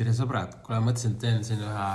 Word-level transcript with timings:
tere 0.00 0.14
sõbrad, 0.16 0.54
kuule 0.64 0.78
mõtlesin, 0.80 1.12
et 1.12 1.20
teen 1.20 1.42
siin 1.44 1.60
ühe 1.60 1.88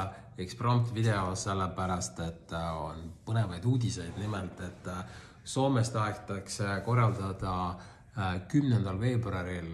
eksprompt 0.44 0.92
video 0.94 1.32
sellepärast, 1.42 2.20
et 2.22 2.54
äh, 2.54 2.68
on 2.78 3.02
põnevaid 3.26 3.66
uudiseid, 3.66 4.20
nimelt 4.22 4.62
et 4.62 4.90
äh, 4.92 5.00
Soomes 5.46 5.90
tahetakse 5.94 6.68
korraldada 6.86 7.56
äh, 7.72 8.36
kümnendal 8.52 9.00
veebruaril 9.02 9.72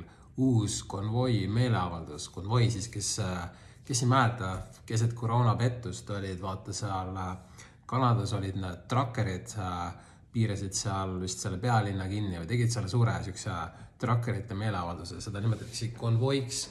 uus 0.47 0.79
konvoi 0.87 1.43
meeleavaldus, 1.51 2.29
konvoi 2.31 2.69
siis, 2.71 2.87
kes, 2.93 3.11
kes 3.83 4.05
ei 4.05 4.11
mäleta, 4.13 4.55
keset 4.87 5.11
koroonapettust 5.13 6.15
olid, 6.15 6.39
vaata 6.41 6.75
seal 6.75 7.17
Kanadas 7.91 8.31
olid 8.37 8.55
need 8.55 8.85
trakkerid, 8.87 9.51
piirasid 10.31 10.77
seal 10.77 11.17
vist 11.19 11.43
selle 11.43 11.59
pealinna 11.59 12.07
kinni 12.07 12.39
või 12.39 12.47
tegid 12.47 12.71
selle 12.71 12.87
suure 12.87 13.17
siukse 13.25 13.57
trakkerite 13.99 14.55
meeleavalduse, 14.55 15.19
seda 15.19 15.43
nimetatakse 15.43 15.91
konvoiks 15.99 16.69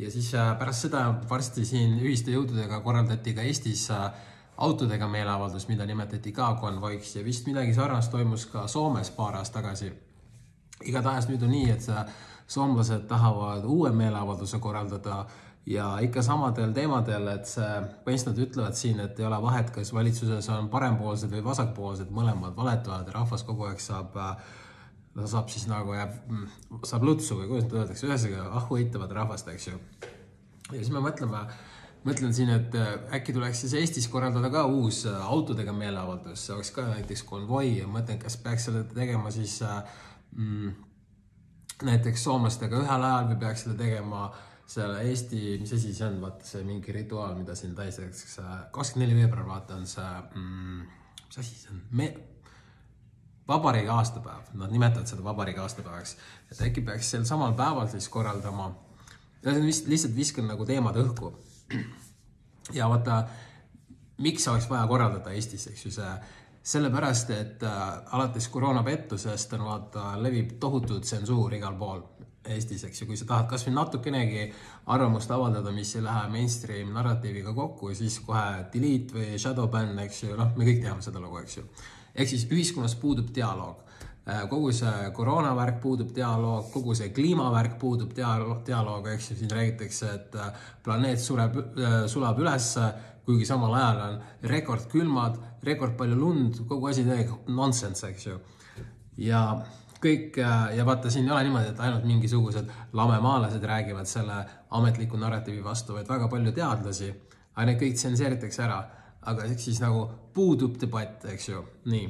ja 0.00 0.10
siis 0.10 0.34
äh, 0.34 0.58
pärast 0.58 0.86
seda 0.86 1.02
varsti 1.30 1.64
siin 1.68 1.98
ühiste 2.00 2.32
jõududega 2.32 2.80
korraldati 2.84 3.34
ka 3.36 3.44
Eestis 3.44 3.86
äh, 3.92 4.06
autodega 4.60 5.08
meeleavaldus, 5.08 5.68
mida 5.68 5.86
nimetati 5.88 6.32
ka 6.36 6.54
konvoiks 6.60 7.14
ja 7.16 7.24
vist 7.24 7.46
midagi 7.48 7.74
sarnast 7.74 8.12
toimus 8.12 8.46
ka 8.52 8.66
Soomes 8.68 9.10
paar 9.16 9.36
aastat 9.40 9.62
tagasi. 9.62 9.92
igatahes 10.84 11.28
nüüd 11.28 11.42
on 11.44 11.52
nii, 11.52 11.70
et 11.70 11.88
äh, 11.92 12.04
soomlased 12.46 13.06
tahavad 13.08 13.64
uue 13.64 13.90
meeleavalduse 13.92 14.58
korraldada 14.58 15.24
ja 15.66 15.98
ikka 16.02 16.22
samadel 16.22 16.72
teemadel, 16.72 17.28
et 17.34 17.46
see, 17.46 17.68
põhimõtteliselt 18.06 18.32
nad 18.32 18.42
ütlevad 18.46 18.78
siin, 18.78 19.00
et 19.04 19.20
ei 19.20 19.26
ole 19.28 19.42
vahet, 19.42 19.70
kas 19.70 19.92
valitsuses 19.94 20.48
on 20.48 20.68
parempoolsed 20.72 21.30
või 21.30 21.44
vasakpoolsed, 21.44 22.10
mõlemad 22.10 22.56
valetavad 22.56 23.06
ja 23.06 23.18
rahvas 23.20 23.44
kogu 23.46 23.68
aeg 23.68 23.84
saab 23.84 24.16
äh, 24.16 24.56
ta 25.14 25.26
saab 25.30 25.50
siis 25.50 25.66
nagu 25.70 25.94
jääb, 25.94 26.14
mm, 26.30 26.80
saab 26.86 27.04
lutsu 27.06 27.38
või 27.40 27.48
kuidas 27.50 27.66
seda 27.66 27.82
öeldakse, 27.82 28.08
ühesõnaga 28.08 28.46
ahhu 28.60 28.78
eitavad 28.80 29.14
rahvast, 29.18 29.48
eks 29.52 29.68
ju. 29.68 29.78
ja 30.70 30.76
siis 30.76 30.90
me 30.94 31.02
mõtleme, 31.02 31.40
mõtlen 32.06 32.34
siin, 32.36 32.52
et 32.54 32.76
äh, 32.78 32.92
äkki 33.18 33.34
tuleks 33.36 33.64
siis 33.64 33.74
Eestis 33.80 34.06
korraldada 34.12 34.52
ka 34.52 34.64
uus 34.70 35.02
äh, 35.10 35.24
autodega 35.34 35.74
meeleavaldus, 35.76 36.46
see 36.46 36.54
oleks 36.54 36.70
ka 36.76 36.86
näiteks 36.92 37.24
konvoi 37.28 37.80
ja 37.80 37.88
mõtlen, 37.90 38.20
kas 38.22 38.38
peaks 38.44 38.68
selle 38.70 38.84
tegema 38.94 39.34
siis 39.34 39.58
äh, 39.66 39.82
mm, 40.36 40.70
näiteks 41.90 42.24
soomlastega 42.28 42.80
ühel 42.84 43.08
ajal 43.10 43.28
või 43.32 43.42
peaks 43.42 43.66
selle 43.66 43.76
tegema 43.80 44.30
selle 44.70 45.02
Eesti, 45.02 45.58
mis 45.58 45.72
asi 45.74 45.90
see 45.96 46.06
on, 46.06 46.20
vaata 46.22 46.46
see 46.46 46.62
mingi 46.62 46.92
rituaal, 46.94 47.34
mida 47.34 47.56
siin 47.58 47.74
tähistatakse, 47.74 48.44
kakskümmend 48.70 49.08
neli 49.08 49.24
veebruar, 49.24 49.48
vaata 49.48 49.74
on 49.80 49.88
see 49.90 50.10
mm,, 50.38 50.84
mis 51.26 51.40
asi 51.42 51.56
see 51.64 51.72
on? 51.74 51.80
Me 51.98 52.12
vabariigi 53.50 53.90
aastapäev, 53.90 54.52
nad 54.54 54.72
nimetavad 54.72 55.10
seda 55.10 55.24
vabariigi 55.26 55.62
aastapäevaks, 55.62 56.16
et 56.52 56.62
äkki 56.68 56.84
peaks 56.86 57.10
sel 57.14 57.26
samal 57.28 57.54
päeval 57.58 57.88
siis 57.90 58.08
korraldama, 58.08 58.70
lihtsalt 59.44 60.16
viskan 60.16 60.48
nagu 60.50 60.66
teemad 60.66 60.98
õhku. 61.00 61.32
ja 62.78 62.88
vaata, 62.88 63.24
miks 64.22 64.48
oleks 64.48 64.68
vaja 64.70 64.86
korraldada 64.86 65.34
Eestis, 65.34 65.66
eks 65.72 65.84
ju 65.86 65.92
see, 65.94 66.14
sellepärast, 66.74 67.30
et 67.34 67.62
äh, 67.66 67.84
alates 68.16 68.48
koroonapettusest 68.52 69.54
on 69.58 69.66
vaata, 69.66 70.14
levib 70.22 70.58
tohutu 70.60 71.00
tsensuur 71.00 71.54
igal 71.56 71.78
pool 71.80 72.02
Eestis, 72.50 72.84
eks 72.84 73.02
ju, 73.02 73.06
kui 73.08 73.18
sa 73.20 73.26
tahad 73.28 73.48
kasvõi 73.50 73.74
natukenegi 73.76 74.44
arvamust 74.92 75.30
avaldada, 75.34 75.72
mis 75.76 75.94
ei 75.96 76.04
lähe 76.04 76.28
mainstream 76.32 76.92
narratiiviga 76.96 77.52
kokku, 77.56 77.94
siis 77.94 78.20
kohe 78.24 78.66
delete 78.72 79.16
või 79.16 79.38
shadow 79.38 79.68
ban, 79.72 79.98
eks 80.06 80.22
ju, 80.24 80.36
noh, 80.38 80.54
me 80.56 80.68
kõik 80.68 80.84
teame 80.84 81.04
seda 81.04 81.20
lugu, 81.20 81.42
eks 81.42 81.58
ju 81.58 81.66
ehk 82.14 82.28
siis 82.28 82.46
ühiskonnas 82.50 82.96
puudub 83.00 83.30
dialoog. 83.34 83.86
Äh, 84.28 84.42
kogu 84.48 84.68
see 84.76 85.10
koroonavärk 85.16 85.80
puudub 85.80 86.10
dialoog, 86.14 86.68
kogu 86.74 86.94
see 86.94 87.08
kliimavärk 87.16 87.78
puudub 87.80 88.12
dialoog, 88.14 88.60
dialoog, 88.66 89.08
ehk 89.14 89.22
siis 89.24 89.38
siin 89.40 89.50
räägitakse, 89.50 90.10
et 90.14 90.36
äh, 90.36 90.50
planeet 90.84 91.22
sureb, 91.24 91.56
äh, 91.56 91.96
sulab 92.10 92.38
ülesse, 92.42 92.84
kuigi 93.24 93.48
samal 93.48 93.74
ajal 93.78 94.02
on 94.04 94.18
rekordkülmad, 94.52 95.40
rekord 95.64 95.96
palju 95.96 96.18
lund, 96.20 96.60
kogu 96.68 96.90
asi 96.92 97.06
täiega 97.08 97.38
nonsense, 97.48 98.12
eks 98.12 98.28
ju. 98.28 98.38
ja 99.24 99.42
kõik 100.00 100.38
ja 100.40 100.84
vaata, 100.88 101.10
siin 101.12 101.26
ei 101.26 101.34
ole 101.34 101.42
niimoodi, 101.48 101.72
et 101.72 101.80
ainult 101.84 102.06
mingisugused 102.08 102.70
lamemaalased 102.96 103.64
räägivad 103.72 104.08
selle 104.08 104.38
ametliku 104.78 105.18
narratiivi 105.20 105.64
vastu, 105.64 105.96
vaid 105.96 106.08
väga 106.08 106.28
palju 106.28 106.54
teadlasi, 106.56 107.10
aga 107.54 107.66
need 107.68 107.82
kõik 107.82 107.98
tsenseeritakse 108.00 108.64
ära 108.64 108.80
aga 109.28 109.44
ehk 109.44 109.60
siis 109.60 109.80
nagu 109.82 110.06
puudub 110.34 110.78
debatt, 110.80 111.24
eks 111.28 111.48
ju, 111.48 111.62
nii. 111.92 112.08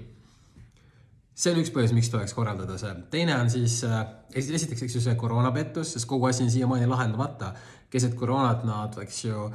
see 1.35 1.53
on 1.55 1.61
üks 1.63 1.73
põhjus, 1.75 1.95
miks 1.97 2.11
tuleks 2.13 2.35
korraldada 2.37 2.77
see. 2.79 2.93
teine 3.11 3.35
on 3.41 3.51
siis 3.51 3.81
äh,, 3.89 4.05
esiteks, 4.35 4.85
eks 4.87 4.95
ju, 4.99 5.03
see 5.03 5.17
koroonapettus, 5.19 5.95
sest 5.97 6.09
kogu 6.09 6.29
asi 6.31 6.45
on 6.45 6.51
siiamaani 6.51 6.87
lahendamata. 6.87 7.55
keset 7.91 8.15
koroonat 8.15 8.65
nad, 8.65 8.99
eks 9.03 9.25
ju, 9.25 9.51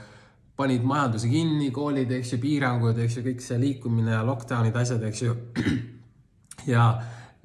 panid 0.56 0.84
majanduse 0.84 1.30
kinni, 1.32 1.70
koolid, 1.72 2.12
eks 2.12 2.34
ju, 2.34 2.40
piirangud, 2.44 2.98
eks 3.00 3.20
ju, 3.20 3.24
kõik 3.30 3.44
see 3.44 3.60
liikumine 3.60 4.12
ja 4.12 4.24
lockdown'id, 4.28 4.76
asjad, 4.76 5.04
eks 5.08 5.22
ju. 5.22 5.36
ja 6.74 6.90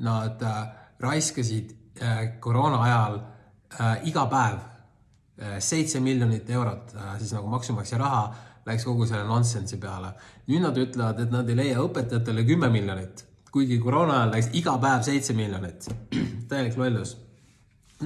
nad 0.00 0.42
äh, 0.42 0.60
raiskasid 1.00 1.74
äh, 2.00 2.40
koroona 2.40 2.82
ajal 2.82 3.20
äh, 3.20 4.08
iga 4.08 4.26
päev 4.30 4.58
äh, 4.58 5.58
seitse 5.58 6.00
miljonit 6.00 6.50
eurot 6.50 6.94
äh, 6.96 7.18
siis 7.18 7.34
nagu 7.36 7.50
maksumaksja 7.52 7.98
raha 7.98 8.22
läks 8.70 8.86
kogu 8.88 9.06
selle 9.08 9.24
nonsensi 9.28 9.78
peale. 9.82 10.14
nüüd 10.48 10.62
nad 10.64 10.78
ütlevad, 10.78 11.20
et 11.24 11.32
nad 11.34 11.48
ei 11.48 11.58
leia 11.58 11.82
õpetajatele 11.82 12.46
kümme 12.48 12.70
miljonit, 12.72 13.24
kuigi 13.52 13.78
koroona 13.82 14.20
ajal 14.20 14.36
läks 14.36 14.52
iga 14.58 14.76
päev 14.82 15.02
seitse 15.06 15.36
miljonit. 15.36 15.90
täielik 16.50 16.78
lollus. 16.78 17.16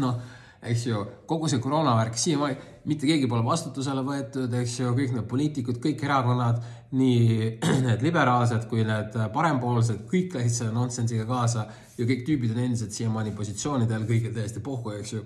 noh, 0.00 0.18
eks 0.64 0.86
ju, 0.86 1.02
kogu 1.28 1.48
see 1.50 1.60
koroonavärk 1.62 2.16
siiamaani, 2.18 2.56
mitte 2.88 3.08
keegi 3.08 3.28
pole 3.28 3.44
vastutusele 3.44 4.02
võetud, 4.04 4.52
eks 4.60 4.78
ju, 4.80 4.92
kõik 4.96 5.12
need 5.16 5.28
poliitikud, 5.28 5.78
kõik 5.82 6.04
erakonnad, 6.06 6.60
nii 6.96 7.50
need 7.86 8.04
liberaalsed 8.04 8.66
kui 8.70 8.84
need 8.88 9.16
parempoolsed, 9.34 10.04
kõik 10.10 10.36
läksid 10.38 10.58
selle 10.62 10.74
nonsensiga 10.76 11.28
kaasa 11.28 11.66
ja 11.98 12.08
kõik 12.08 12.26
tüübid 12.26 12.54
on 12.56 12.64
endiselt 12.64 12.96
siiamaani 12.96 13.34
positsioonidel, 13.36 14.06
kõigil 14.08 14.34
täiesti 14.36 14.64
pohhu, 14.64 14.96
eks 14.98 15.14
ju. 15.16 15.24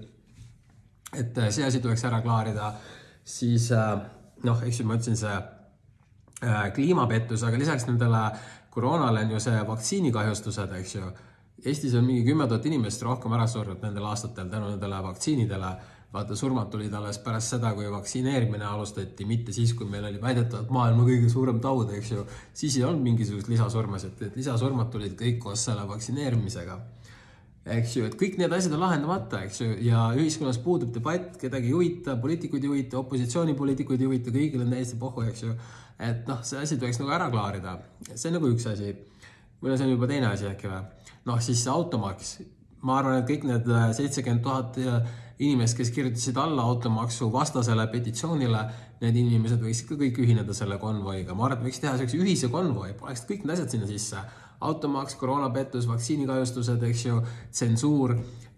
et 1.18 1.42
see 1.48 1.64
asi 1.64 1.80
tuleks 1.80 2.04
ära 2.04 2.20
klaarida, 2.24 2.72
siis 3.24 3.70
äh, 3.72 3.94
noh, 4.44 4.62
eks 4.66 4.80
ju, 4.80 4.86
ma 4.86 4.98
ütlesin 4.98 5.18
see 5.18 5.34
äh, 5.34 6.68
kliimapettus, 6.74 7.44
aga 7.46 7.60
lisaks 7.60 7.88
nendele 7.88 8.22
koroonale 8.74 9.24
on 9.26 9.36
ju 9.36 9.42
see 9.42 9.60
vaktsiinikahjustused, 9.68 10.74
eks 10.80 10.94
ju. 10.98 11.12
Eestis 11.66 11.94
on 11.98 12.04
mingi 12.06 12.22
kümme 12.28 12.46
tuhat 12.46 12.66
inimest 12.70 13.02
rohkem 13.02 13.32
ära 13.34 13.48
surnud 13.50 13.82
nendel 13.82 14.04
aastatel 14.06 14.50
tänu 14.50 14.74
nendele 14.74 15.00
vaktsiinidele. 15.08 15.76
vaata, 16.12 16.36
surmad 16.36 16.70
tulid 16.72 16.94
alles 16.94 17.18
pärast 17.20 17.52
seda, 17.52 17.74
kui 17.76 17.90
vaktsineerimine 17.92 18.64
alustati, 18.64 19.26
mitte 19.28 19.52
siis, 19.52 19.74
kui 19.76 19.84
meil 19.86 20.06
oli 20.08 20.20
väidetavalt 20.22 20.70
maailma 20.72 21.04
kõige 21.04 21.28
suurem 21.28 21.58
taud, 21.60 21.90
eks 21.92 22.12
ju. 22.12 22.24
siis 22.54 22.76
ei 22.78 22.84
olnud 22.84 23.02
mingisugust 23.02 23.48
lisasurmasid, 23.48 24.22
et 24.22 24.36
lisasurmad 24.36 24.88
tulid 24.94 25.18
kõik 25.18 25.36
koos 25.42 25.66
selle 25.68 25.84
vaktsineerimisega 25.88 26.78
eks 27.74 27.96
ju, 27.96 28.06
et 28.08 28.16
kõik 28.18 28.38
need 28.40 28.52
asjad 28.54 28.74
on 28.76 28.82
lahendamata, 28.82 29.42
eks 29.46 29.60
ju, 29.62 29.68
ja 29.86 30.08
ühiskonnas 30.16 30.60
puudub 30.64 30.92
debatt, 30.94 31.36
kedagi 31.40 31.70
ei 31.70 31.74
huvita, 31.74 32.16
poliitikuid 32.20 32.64
ei 32.64 32.72
huvita, 32.72 32.98
opositsioonipoliitikuid 33.02 34.02
ei 34.02 34.08
huvita, 34.08 34.34
kõigil 34.34 34.64
on 34.64 34.72
täiesti 34.74 34.98
pohhu, 35.00 35.26
eks 35.28 35.44
ju. 35.44 35.54
et 36.08 36.28
noh, 36.30 36.42
see 36.46 36.60
asi 36.62 36.78
tuleks 36.78 37.00
nagu 37.02 37.14
ära 37.16 37.28
klaarida, 37.32 37.78
see 38.14 38.30
on 38.30 38.38
nagu 38.38 38.50
üks 38.54 38.68
asi. 38.70 38.94
või 39.62 39.76
see 39.76 39.88
on 39.88 39.94
juba 39.96 40.06
teine 40.06 40.30
asi 40.30 40.46
äkki 40.48 40.70
või? 40.70 40.82
noh, 41.28 41.40
siis 41.44 41.62
see 41.64 41.72
automaks, 41.72 42.34
ma 42.86 43.00
arvan, 43.00 43.22
et 43.22 43.30
kõik 43.30 43.48
need 43.48 43.72
äh, 43.74 43.88
seitsekümmend 43.98 44.44
tuhat 44.44 44.78
äh, 44.80 45.16
inimest, 45.38 45.76
kes 45.78 45.90
kirjutasid 45.94 46.38
alla 46.40 46.64
automaksu 46.66 47.30
vastasele 47.32 47.86
petitsioonile, 47.92 48.64
need 49.02 49.18
inimesed 49.18 49.62
võiksid 49.62 49.90
ka 49.90 49.98
kõik 50.00 50.18
ühineda 50.24 50.54
selle 50.56 50.78
konvoiga, 50.82 51.34
ma 51.34 51.46
arvan, 51.46 51.60
et 51.60 51.70
võiks 51.70 51.82
teha 51.82 51.96
siukse 51.98 52.18
ühise 52.18 52.50
konvoi, 52.50 52.94
paneks 52.98 53.26
kõik 53.28 53.44
need 53.44 53.54
asjad 53.58 53.76
sinna 53.76 53.90
sisse 53.90 54.22
automaks, 54.60 55.14
koroonapettus, 55.14 55.86
vaktsiinikahjustused, 55.88 56.82
eks 56.90 57.04
ju, 57.06 57.20
tsensuur, 57.50 58.16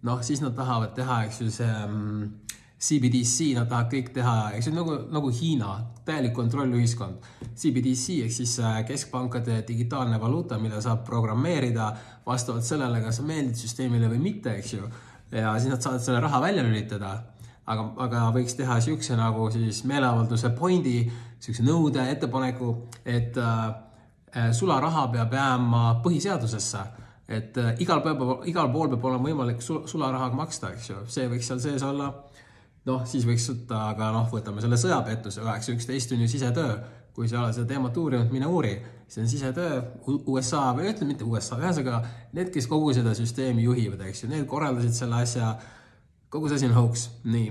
noh, 0.09 0.23
siis 0.25 0.41
nad 0.41 0.55
tahavad 0.57 0.95
teha, 0.97 1.25
eks 1.27 1.41
ju, 1.43 1.51
see 1.53 1.69
mm, 1.69 2.23
CBDC, 2.81 3.51
nad 3.59 3.69
tahavad 3.69 3.91
kõik 3.93 4.13
teha, 4.17 4.37
eks 4.57 4.71
ju, 4.71 4.75
nagu, 4.77 4.97
nagu 5.13 5.33
Hiina, 5.37 5.75
täielik 6.09 6.33
kontrollühiskond. 6.37 7.29
CBDC 7.53 8.23
ehk 8.25 8.33
siis 8.33 8.57
äh, 8.65 8.81
keskpankade 8.89 9.61
digitaalne 9.69 10.21
valuuta, 10.21 10.59
mida 10.59 10.81
saab 10.81 11.05
programmeerida 11.09 11.91
vastavalt 12.27 12.65
sellele, 12.65 13.03
kas 13.05 13.21
sa 13.21 13.27
meeldid 13.29 13.61
süsteemile 13.61 14.09
või 14.15 14.23
mitte, 14.31 14.57
eks 14.57 14.73
ju. 14.79 14.89
ja 15.37 15.53
siis 15.59 15.71
nad 15.71 15.85
saavad 15.85 16.03
selle 16.03 16.25
raha 16.25 16.41
välja 16.41 16.65
lülitada. 16.65 17.19
aga, 17.71 17.85
aga 18.03 18.21
võiks 18.35 18.57
teha 18.57 18.81
siukse 18.81 19.15
nagu 19.17 19.51
siis 19.53 19.85
meeleavalduse 19.85 20.49
pointi, 20.59 21.05
siukse 21.39 21.63
nõude, 21.63 22.03
ettepaneku, 22.11 22.73
et 23.05 23.37
Äh, 23.37 23.90
sularaha 24.53 25.07
peab 25.13 25.33
jääma 25.35 25.85
põhiseadusesse, 26.05 26.85
et 27.31 27.59
äh, 27.59 27.75
igal 27.83 28.03
pool, 28.03 28.41
igal 28.51 28.71
pool 28.73 28.91
peab 28.93 29.05
olema 29.11 29.29
võimalik 29.31 29.63
sul, 29.63 29.85
sularahaga 29.91 30.39
maksta, 30.39 30.73
eks 30.75 30.91
ju, 30.91 31.03
see 31.11 31.29
võiks 31.31 31.51
seal 31.51 31.63
sees 31.63 31.85
olla. 31.87 32.13
noh, 32.87 33.03
siis 33.07 33.27
võiks 33.29 33.45
võtta, 33.51 33.83
aga 33.93 34.09
noh, 34.15 34.31
võtame 34.33 34.63
selle 34.65 34.79
sõjapettuse, 34.81 35.43
üheksa 35.45 35.75
üksteist 35.75 36.15
on 36.17 36.25
ju 36.25 36.31
sisetöö. 36.31 36.79
kui 37.15 37.29
sa 37.29 37.37
ei 37.37 37.43
ole 37.43 37.53
seda 37.53 37.67
teemat 37.67 37.97
uurinud, 37.99 38.31
mine 38.33 38.47
uuri, 38.47 38.71
see 39.11 39.23
on 39.23 39.29
sisetöö. 39.29 39.81
USA 40.07 40.71
või 40.77 40.93
ütleme 40.93 41.11
mitte 41.11 41.27
USA, 41.27 41.59
ühesõnaga 41.59 42.05
need, 42.33 42.53
kes 42.55 42.69
kogu 42.71 42.95
seda 42.95 43.13
süsteemi 43.19 43.67
juhivad, 43.67 44.07
eks 44.07 44.25
ju, 44.25 44.31
need 44.31 44.47
korraldasid 44.49 44.95
selle 44.95 45.19
asja. 45.27 45.57
kogu 46.31 46.49
see 46.49 46.61
asi 46.61 46.71
on 46.71 46.77
hoax, 46.79 47.09
nii 47.25 47.51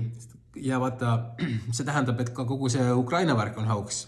ja 0.56 0.80
vaata, 0.80 1.18
see 1.76 1.84
tähendab, 1.86 2.20
et 2.20 2.32
ka 2.34 2.44
kogu 2.44 2.68
see 2.72 2.92
Ukraina 2.92 3.36
värk 3.36 3.58
on 3.58 3.68
hauks. 3.70 4.06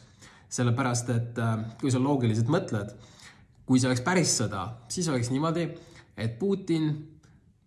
Sellepärast, 0.53 1.11
et 1.15 1.41
äh, 1.41 1.57
kui 1.81 1.93
sa 1.93 2.01
loogiliselt 2.03 2.51
mõtled, 2.53 2.93
kui 3.67 3.81
see 3.81 3.89
oleks 3.89 4.05
päris 4.05 4.35
sõda, 4.41 4.67
siis 4.93 5.09
oleks 5.09 5.31
niimoodi, 5.33 5.69
et 6.21 6.39
Putin 6.39 6.91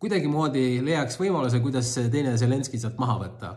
kuidagimoodi 0.01 0.83
leiaks 0.85 1.17
võimaluse, 1.19 1.61
kuidas 1.63 1.89
see 1.95 2.11
teine 2.13 2.35
Zelenskõi 2.37 2.81
sealt 2.81 2.99
maha 3.01 3.17
võtta. 3.23 3.55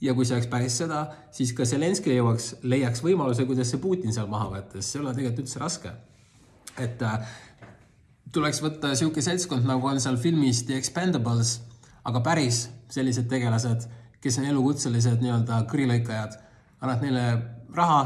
ja 0.00 0.14
kui 0.16 0.24
see 0.24 0.32
oleks 0.32 0.48
päris 0.48 0.78
sõda, 0.80 1.02
siis 1.32 1.52
ka 1.52 1.64
Zelenskõi 1.68 2.14
jõuaks, 2.16 2.54
leiaks 2.62 3.02
võimaluse, 3.04 3.44
kuidas 3.48 3.70
see 3.70 3.80
Putin 3.80 4.12
seal 4.16 4.28
maha 4.32 4.48
võtta, 4.54 4.80
sest 4.80 4.92
see 4.92 5.00
ei 5.00 5.04
ole 5.04 5.14
tegelikult 5.14 5.44
üldse 5.44 5.60
raske. 5.60 5.92
et 6.80 7.02
äh, 7.02 7.28
tuleks 8.32 8.62
võtta 8.62 8.94
sihuke 8.94 9.22
seltskond, 9.22 9.66
nagu 9.68 9.86
on 9.86 10.00
seal 10.00 10.16
filmis 10.20 10.62
The 10.66 10.78
Expendables, 10.80 11.58
aga 12.04 12.22
päris 12.24 12.68
sellised 12.90 13.28
tegelased, 13.30 13.86
kes 14.20 14.38
on 14.40 14.48
elukutselised 14.50 15.22
nii-öelda 15.22 15.64
kõrilõikajad, 15.70 16.36
annad 16.80 17.04
neile 17.04 17.24
raha, 17.76 18.00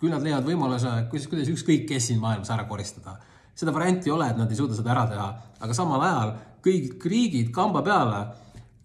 küll 0.00 0.12
nad 0.12 0.24
leiavad 0.24 0.48
võimaluse, 0.48 0.92
kuidas, 1.10 1.28
kuidas 1.30 1.50
ükskõik 1.52 1.86
kes 1.88 2.10
siin 2.10 2.20
maailmas 2.20 2.50
ära 2.52 2.66
koristada. 2.68 3.16
seda 3.56 3.72
varianti 3.72 4.10
ei 4.10 4.12
ole, 4.12 4.28
et 4.30 4.36
nad 4.36 4.50
ei 4.50 4.56
suuda 4.56 4.76
seda 4.76 4.92
ära 4.92 5.06
teha, 5.08 5.28
aga 5.64 5.74
samal 5.74 6.02
ajal 6.04 6.34
kõik 6.66 7.04
riigid 7.08 7.52
kamba 7.54 7.82
peale 7.86 8.20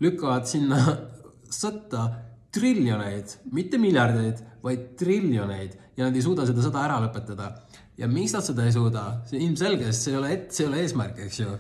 lükkavad 0.02 0.48
sinna 0.48 0.80
sõtta 1.62 2.08
triljoneid, 2.56 3.38
mitte 3.56 3.80
miljardeid, 3.82 4.42
vaid 4.64 4.92
triljoneid. 5.00 5.78
Ja 5.98 6.08
nad 6.08 6.16
ei 6.16 6.24
suuda 6.24 6.46
seda 6.48 6.64
sõda 6.64 6.86
ära 6.86 6.98
lõpetada. 7.04 7.52
Ja 8.00 8.08
miks 8.10 8.34
nad 8.34 8.46
seda 8.46 8.66
ei 8.66 8.74
suuda, 8.74 9.04
see 9.30 9.42
ilmselge, 9.44 9.90
sest 9.92 10.08
see 10.08 10.14
ei 10.14 10.18
ole, 10.18 10.32
see 10.50 10.64
ei 10.64 10.70
ole 10.70 10.80
eesmärk, 10.82 11.20
eks 11.28 11.40
ju. 11.42 11.52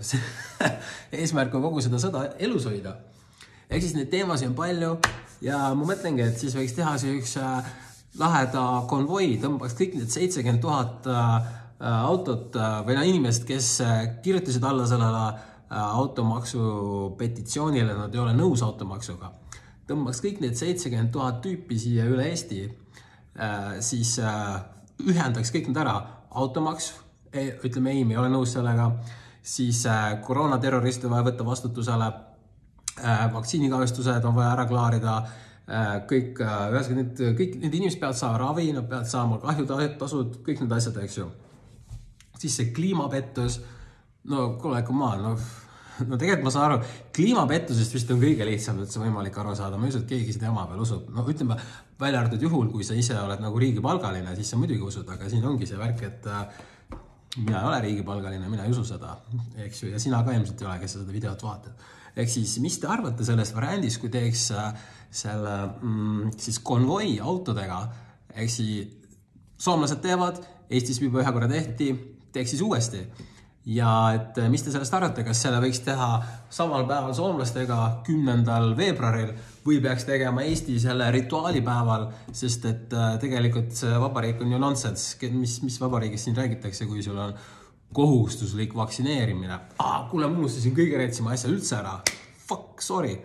Eesmärk 1.21 1.53
on 1.57 1.65
kogu 1.67 1.83
seda 1.83 1.99
sõda 2.01 2.23
elus 2.41 2.65
hoida. 2.69 2.95
ehk 3.69 3.83
siis 3.83 3.93
neid 3.95 4.09
teemasid 4.11 4.49
on 4.49 4.55
palju 4.55 4.95
ja 5.45 5.59
ma 5.75 5.87
mõtlengi, 5.91 6.25
et 6.25 6.39
siis 6.39 6.55
võiks 6.57 6.73
teha 6.75 6.95
siukse 6.99 7.43
laheda 8.19 8.63
konvoi, 8.91 9.37
tõmbaks 9.41 9.75
kõik 9.77 9.95
need 9.99 10.11
seitsekümmend 10.11 10.61
tuhat 10.63 11.07
äh, 11.07 11.51
autot 11.79 12.55
äh, 12.59 12.81
või 12.87 12.97
no 12.97 13.05
inimest, 13.07 13.45
kes 13.47 13.69
äh, 13.85 14.01
kirjutasid 14.23 14.65
alla 14.67 14.87
sellele 14.89 15.23
automaksu 15.71 17.13
petitsioonile, 17.15 17.93
nad 17.95 18.11
ei 18.11 18.19
ole 18.19 18.33
nõus 18.35 18.59
automaksuga. 18.65 19.29
tõmbaks 19.87 20.19
kõik 20.19 20.41
need 20.43 20.57
seitsekümmend 20.59 21.13
tuhat 21.15 21.37
tüüpi 21.45 21.77
siia 21.79 22.03
üle 22.11 22.25
Eesti, 22.27 22.65
siis 23.79 24.17
ühendaks 24.99 25.53
kõik 25.55 25.69
need 25.69 25.79
ära. 25.79 25.93
Automaks, 26.35 26.89
ütleme 27.63 27.93
ei, 27.95 28.03
me 28.03 28.17
ei 28.17 28.19
ole 28.19 28.33
nõus 28.33 28.51
sellega, 28.51 28.89
siis 29.43 29.85
äh, 29.87 30.17
koroonaterroriste 30.27 31.07
vaja 31.07 31.29
võtta 31.29 31.47
vastutusele 31.47 32.09
äh,, 32.11 33.23
vaktsiinikahjustused 33.31 34.27
on 34.27 34.35
vaja 34.35 34.51
ära 34.57 34.67
klaarida. 34.67 35.15
äh,, 35.23 35.50
kõik 36.09 36.41
äh,, 36.43 36.57
ühesõnaga 36.73 36.99
need, 36.99 37.23
kõik 37.39 37.57
need 37.61 37.79
inimesed 37.79 38.01
peavad 38.01 38.19
saama 38.19 38.41
ravi, 38.41 38.69
nad 38.75 38.87
peavad 38.89 39.09
saama 39.09 39.39
kahjutasud, 39.43 40.41
kõik 40.45 40.63
need 40.65 40.77
asjad, 40.77 40.97
eks 41.03 41.17
ju. 41.21 41.27
siis 42.41 42.55
see 42.57 42.71
kliimapettus, 42.75 43.61
no 44.31 44.53
kuule, 44.61 44.83
come 44.87 45.05
on, 45.07 45.27
noh 45.29 45.51
no 46.07 46.17
tegelikult 46.17 46.45
ma 46.47 46.53
saan 46.53 46.65
aru, 46.67 46.89
kliimapettusest 47.15 47.95
vist 47.95 48.11
on 48.13 48.19
kõige 48.21 48.45
lihtsam 48.47 48.79
üldse 48.81 49.01
võimalik 49.01 49.37
aru 49.41 49.53
saada, 49.57 49.77
ma 49.77 49.87
ei 49.87 49.93
usu, 49.93 50.01
et 50.03 50.09
keegi 50.09 50.35
seda 50.35 50.49
jama 50.49 50.65
veel 50.69 50.83
usub, 50.85 51.09
no 51.13 51.25
ütleme 51.29 51.57
välja 52.01 52.21
arvatud 52.21 52.45
juhul, 52.47 52.69
kui 52.73 52.85
sa 52.87 52.97
ise 52.97 53.17
oled 53.21 53.41
nagu 53.43 53.61
riigipalgaline, 53.61 54.35
siis 54.39 54.53
sa 54.53 54.59
muidugi 54.59 54.83
usud, 54.87 55.09
aga 55.11 55.29
siin 55.31 55.45
ongi 55.47 55.69
see 55.69 55.79
värk, 55.79 56.03
et 56.07 56.29
äh, 56.31 56.61
mina 57.37 57.59
ei 57.61 57.69
ole 57.69 57.81
riigipalgaline, 57.87 58.49
mina 58.51 58.65
ei 58.65 58.73
usu 58.73 58.85
seda, 58.87 59.15
eks 59.67 59.83
ju, 59.83 59.91
ja 59.93 60.01
sina 60.01 60.23
ka 60.25 60.35
ilmselt 60.37 60.63
ei 60.63 60.69
ole, 60.69 60.79
kes 60.81 60.95
sa 60.95 61.03
seda 61.03 61.15
videot 61.15 61.45
vaatad. 61.45 61.89
Ehk 62.15 62.29
siis, 62.29 62.57
mis 62.63 62.79
te 62.81 62.89
arvate 62.91 63.25
sellest 63.27 63.55
variandist, 63.55 64.01
kui 64.01 64.11
teeks 64.13 64.47
äh, 64.55 64.71
selle 65.11 65.57
mm, 65.81 66.31
siis 66.39 66.61
konvoi 66.63 67.17
autodega, 67.19 67.83
ehk 68.35 68.51
siis 68.51 68.97
soomlased 69.61 70.01
teevad, 70.03 70.41
Eestis 70.71 71.01
juba 71.01 71.19
ühe 71.19 71.31
korra 71.35 71.49
tehti, 71.51 71.91
teeks 72.31 72.53
siis 72.53 72.61
uuesti. 72.63 73.01
Ja 73.75 73.89
et 74.15 74.37
eh, 74.41 74.47
mis 74.49 74.63
te 74.63 74.71
sellest 74.73 74.93
arvate, 74.97 75.21
kas 75.27 75.41
selle 75.43 75.59
võiks 75.61 75.83
teha 75.85 76.07
samal 76.49 76.87
päeval 76.89 77.11
soomlastega, 77.13 77.77
kümnendal 78.07 78.71
veebruaril 78.77 79.35
või 79.65 79.77
peaks 79.83 80.07
tegema 80.07 80.45
Eesti 80.47 80.79
selle 80.81 81.11
rituaalipäeval, 81.13 82.07
sest 82.33 82.65
et 82.71 82.95
eh, 82.95 83.09
tegelikult 83.21 83.75
see 83.77 83.99
vabariik 84.01 84.41
on 84.41 84.55
ju 84.55 84.61
nonsense, 84.63 85.29
mis, 85.35 85.59
mis 85.67 85.77
vabariigist 85.83 86.29
siin 86.29 86.39
räägitakse, 86.39 86.87
kui 86.89 87.05
sul 87.05 87.19
on 87.21 87.35
kohustuslik 87.93 88.75
vaktsineerimine 88.75 89.59
kuule, 90.09 90.27
ma 90.27 90.37
unustasin 90.37 90.75
kõige 90.75 90.99
rätsima 91.01 91.33
asja 91.35 91.51
üldse 91.51 91.75
ära. 91.79 91.97
Fuck, 92.47 92.81
sorry. 92.83 93.17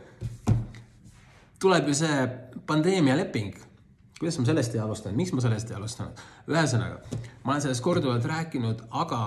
tuleb 1.63 1.89
ju 1.89 1.95
see 1.97 2.27
pandeemialeping 2.67 3.55
kuidas 4.19 4.39
ma 4.41 4.47
sellest 4.49 4.75
ei 4.75 4.81
alustanud, 4.81 5.17
miks 5.17 5.33
ma 5.37 5.43
sellest 5.45 5.71
ei 5.71 5.77
alustanud? 5.77 6.25
ühesõnaga, 6.49 7.21
ma 7.45 7.53
olen 7.53 7.67
sellest 7.67 7.85
korduvalt 7.85 8.25
rääkinud, 8.25 8.87
aga 8.91 9.21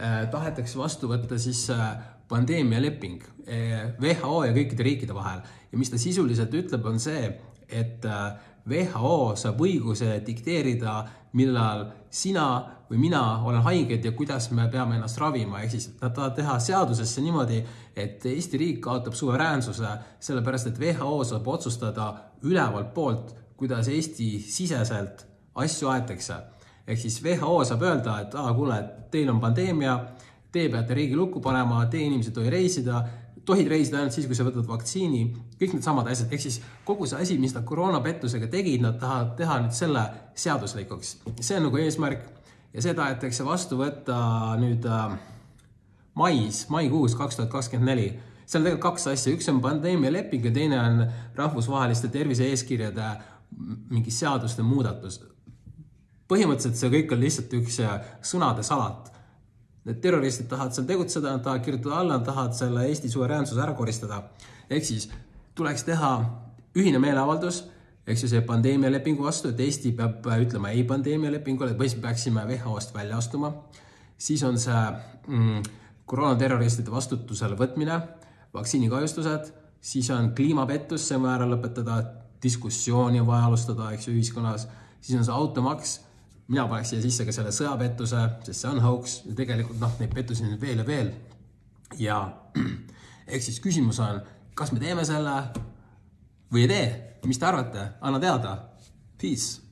Äh, 0.00 0.22
tahetakse 0.32 0.78
vastu 0.78 1.08
võtta 1.10 1.36
siis 1.40 1.64
äh, 1.74 1.96
pandeemialeping 2.30 3.24
äh, 3.44 3.90
WHO 4.00 4.44
ja 4.46 4.52
kõikide 4.54 4.84
riikide 4.86 5.16
vahel 5.16 5.42
ja 5.42 5.80
mis 5.80 5.90
ta 5.92 5.98
sisuliselt 6.00 6.54
ütleb, 6.56 6.86
on 6.86 6.96
see, 7.02 7.26
et 7.68 8.06
WHO 8.70 9.34
saab 9.38 9.60
õiguse 9.60 10.20
dikteerida, 10.26 10.94
millal 11.36 11.84
sina 12.10 12.46
või 12.90 12.98
mina 12.98 13.22
olen 13.46 13.62
haiged 13.62 14.04
ja 14.04 14.12
kuidas 14.12 14.50
me 14.50 14.66
peame 14.68 14.96
ennast 14.98 15.18
ravima, 15.22 15.60
ehk 15.62 15.76
siis 15.76 15.88
nad 16.00 16.14
tahavad 16.14 16.34
teha 16.34 16.56
seadusesse 16.58 17.22
niimoodi, 17.22 17.60
et 17.96 18.26
Eesti 18.26 18.58
riik 18.58 18.80
kaotab 18.82 19.14
suveräänsuse, 19.14 19.92
sellepärast 20.20 20.72
et 20.72 20.80
WHO 20.80 21.24
saab 21.24 21.46
otsustada 21.48 22.08
ülevalt 22.42 22.94
poolt, 22.94 23.34
kuidas 23.56 23.88
Eesti 23.88 24.40
siseselt 24.42 25.26
asju 25.54 25.88
aetakse. 25.92 26.40
Ehk 26.86 26.98
siis 26.98 27.20
WHO 27.22 27.64
saab 27.64 27.86
öelda, 27.86 28.18
et 28.24 28.34
aa, 28.34 28.50
kuule, 28.54 28.82
teil 29.10 29.30
on 29.30 29.38
pandeemia, 29.40 29.94
te 30.50 30.66
peate 30.68 30.94
riigi 30.94 31.16
lukku 31.16 31.40
panema, 31.40 31.84
teie 31.86 32.08
inimesed 32.08 32.32
ei 32.32 32.40
tohi 32.40 32.50
reisida, 32.50 33.04
tohid 33.46 33.70
reisida 33.70 34.00
ainult 34.00 34.16
siis, 34.16 34.26
kui 34.26 34.34
sa 34.34 34.44
võtad 34.48 34.66
vaktsiini, 34.66 35.22
kõik 35.60 35.76
needsamad 35.76 36.10
asjad, 36.10 36.32
ehk 36.32 36.42
siis 36.42 36.58
kogu 36.84 37.06
see 37.06 37.22
asi, 37.22 37.38
mis 37.38 37.54
nad 37.54 37.62
koroonapettusega 37.68 38.50
tegid, 38.50 38.82
nad 38.82 38.98
tahavad 38.98 39.36
teha 39.38 39.60
nüüd 39.62 39.78
selle 39.78 40.04
seaduslikuks. 40.34 41.16
see 41.38 41.56
on 41.56 41.68
nagu 41.68 41.78
eesmärk 41.78 42.26
ja 42.74 42.82
see 42.82 42.94
tahetakse 42.94 43.46
vastu 43.46 43.78
võtta 43.80 44.18
nüüd 44.60 44.86
äh, 44.86 45.16
mais, 46.20 46.66
maikuus 46.70 47.16
kaks 47.18 47.40
tuhat 47.40 47.50
kakskümmend 47.50 47.92
neli. 47.92 48.08
seal 48.46 48.62
on 48.62 48.68
tegelikult 48.68 48.86
kaks 48.92 49.10
asja, 49.14 49.34
üks 49.34 49.48
on 49.52 49.60
pandeemialeping 49.64 50.44
ja 50.44 50.54
teine 50.54 50.80
on 50.80 51.04
rahvusvaheliste 51.36 52.08
tervise-eeskirjade 52.08 53.10
mingi 53.90 54.12
seaduste 54.14 54.62
muudatus 54.62 55.20
põhimõtteliselt 56.30 56.78
see 56.78 56.92
kõik 56.94 57.14
on 57.14 57.24
lihtsalt 57.24 57.56
üks 57.58 57.80
äh, 57.82 57.96
sõnade 58.26 58.64
salat. 58.66 59.10
Need 59.88 60.00
terroristid 60.04 60.48
tahavad 60.50 60.76
seal 60.76 60.86
tegutseda, 60.86 61.32
nad 61.32 61.44
tahavad 61.44 61.64
kirjutada 61.64 61.98
alla, 62.02 62.18
nad 62.18 62.26
tahavad 62.28 62.54
selle 62.56 62.84
Eesti 62.90 63.10
suveräänsuse 63.10 63.62
ära 63.64 63.74
koristada. 63.74 64.22
ehk 64.70 64.84
siis 64.84 65.08
tuleks 65.54 65.84
teha 65.84 66.10
ühine 66.78 67.00
meeleavaldus, 67.02 67.64
ehk 68.10 68.18
siis 68.18 68.34
pandeemialepingu 68.46 69.24
vastu, 69.24 69.52
et 69.52 69.60
Eesti 69.60 69.92
peab 69.98 70.26
äh, 70.26 70.40
ütlema 70.44 70.72
ei 70.74 70.82
pandeemialepingule, 70.88 71.76
või 71.78 71.90
siis 71.90 72.02
peaksime 72.02 72.44
WHO-st 72.48 72.94
välja 72.94 73.18
astuma. 73.20 73.52
siis 74.18 74.42
on 74.44 74.58
see 74.58 74.80
mm, 75.28 75.62
koroonaterroristide 76.10 76.90
vastutusele 76.90 77.56
võtmine, 77.56 78.00
vaktsiinikahjustused, 78.54 79.52
siis 79.80 80.10
on 80.10 80.34
kliimapettus, 80.34 81.06
see 81.08 81.16
on 81.16 81.24
vaja 81.28 81.38
ära 81.38 81.48
lõpetada, 81.48 82.02
diskussiooni 82.42 83.20
on 83.20 83.28
vaja 83.28 83.46
alustada, 83.46 83.90
eks 83.94 84.08
ju, 84.08 84.14
ühiskonnas, 84.18 84.66
siis 85.00 85.18
on 85.18 85.24
see 85.24 85.34
automaks. 85.34 85.98
Mina 86.50 86.66
paneks 86.66 86.90
siia 86.90 87.02
sisse 87.04 87.24
ka 87.24 87.32
selle 87.32 87.52
sõjapettuse, 87.54 88.20
sest 88.42 88.64
see 88.64 88.70
on 88.72 88.80
hoax. 88.82 89.20
Ja 89.28 89.36
tegelikult 89.38 89.78
noh, 89.78 89.92
neid 90.00 90.14
pettusi 90.14 90.42
on 90.48 90.56
veel 90.60 90.82
ja 90.82 90.86
veel. 90.86 91.12
ja 91.98 92.16
ehk 93.30 93.42
siis 93.44 93.60
küsimus 93.62 94.00
on, 94.02 94.18
kas 94.58 94.72
me 94.74 94.82
teeme 94.82 95.04
selle 95.06 95.36
või 96.52 96.66
ei 96.66 96.70
tee, 96.70 96.86
mis 97.26 97.38
te 97.38 97.46
arvate, 97.46 97.86
anna 98.00 98.20
teada. 98.22 98.54
Peace 99.20 99.69